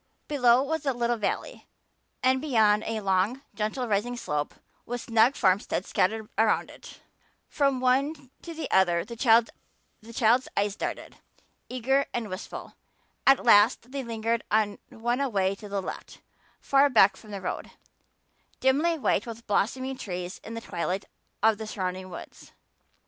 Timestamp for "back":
16.89-17.15